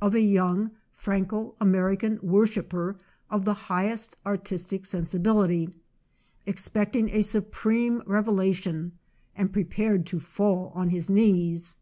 [0.00, 2.96] of a young Fran co American worshipper
[3.30, 5.72] of the highest ar tistic sensibility,
[6.44, 8.90] expecting a supreme rev elation,
[9.36, 11.76] and prepared to fall on his knees.